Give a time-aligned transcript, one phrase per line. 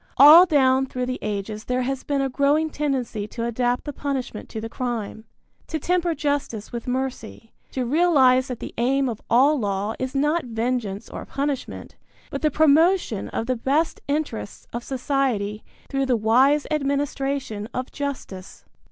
[0.17, 4.49] All down through the ages there has been a growing tendency to adapt the punishment
[4.49, 5.25] to the crime,
[5.67, 10.45] to temper justice with mercy, to realize that the aim of all law is not
[10.45, 11.97] vengeance or punishment,
[12.31, 18.65] but the promotion of the best interests of society through the wise administration of justice.